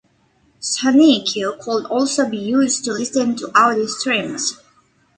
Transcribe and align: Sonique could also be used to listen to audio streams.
Sonique 0.59 1.45
could 1.59 1.85
also 1.85 2.27
be 2.27 2.35
used 2.37 2.83
to 2.85 2.91
listen 2.91 3.35
to 3.35 3.51
audio 3.55 3.85
streams. 3.85 4.59